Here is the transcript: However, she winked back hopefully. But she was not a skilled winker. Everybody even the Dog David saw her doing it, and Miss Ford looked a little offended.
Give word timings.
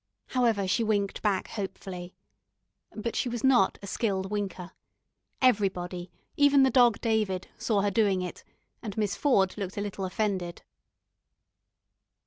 However, 0.29 0.67
she 0.67 0.83
winked 0.83 1.21
back 1.21 1.49
hopefully. 1.49 2.15
But 2.95 3.15
she 3.15 3.29
was 3.29 3.43
not 3.43 3.77
a 3.83 3.85
skilled 3.85 4.31
winker. 4.31 4.71
Everybody 5.43 6.09
even 6.35 6.63
the 6.63 6.71
Dog 6.71 6.99
David 7.01 7.49
saw 7.55 7.81
her 7.81 7.91
doing 7.91 8.23
it, 8.23 8.43
and 8.81 8.97
Miss 8.97 9.15
Ford 9.15 9.55
looked 9.59 9.77
a 9.77 9.81
little 9.81 10.05
offended. 10.05 10.63